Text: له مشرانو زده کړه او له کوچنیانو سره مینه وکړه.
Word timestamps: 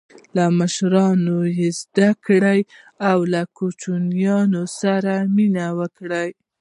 له 0.35 0.45
مشرانو 0.59 1.37
زده 1.79 2.09
کړه 2.25 2.55
او 3.09 3.17
له 3.33 3.41
کوچنیانو 3.57 4.63
سره 4.79 5.13
مینه 5.35 5.65
وکړه. 5.79 6.21